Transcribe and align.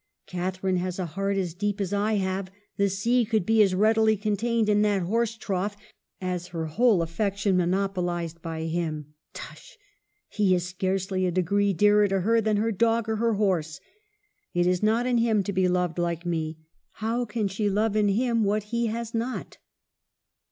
"'Catharine 0.25 0.77
has 0.77 0.97
a 0.97 1.05
heart 1.05 1.37
as 1.37 1.53
deep 1.53 1.79
as 1.79 1.93
I 1.93 2.13
have: 2.13 2.49
the 2.75 2.89
sea 2.89 3.23
could 3.23 3.45
be 3.45 3.61
as 3.61 3.75
readily 3.75 4.17
contained 4.17 4.67
in 4.67 4.81
that 4.81 5.03
horse 5.03 5.37
trough, 5.37 5.77
as 6.19 6.47
her 6.47 6.65
whole 6.65 7.03
affection 7.03 7.55
monopolized 7.55 8.41
by 8.41 8.63
him. 8.63 9.13
Tush! 9.35 9.77
He 10.27 10.55
is 10.55 10.65
scarcely 10.65 11.27
a 11.27 11.31
degree 11.31 11.71
dearer 11.71 12.07
to 12.07 12.21
her 12.21 12.41
than 12.41 12.57
her 12.57 12.71
dog 12.71 13.07
or 13.09 13.17
her 13.17 13.33
horse. 13.35 13.79
It 14.55 14.65
is 14.65 14.81
not 14.81 15.05
in 15.05 15.19
him 15.19 15.43
to 15.43 15.53
be 15.53 15.67
loved 15.67 15.99
like 15.99 16.25
me. 16.25 16.57
How 16.93 17.23
can 17.25 17.47
she 17.47 17.69
love 17.69 17.95
in 17.95 18.07
him 18.07 18.43
what 18.43 18.63
he 18.73 18.87
has 18.87 19.13
not 19.13 19.59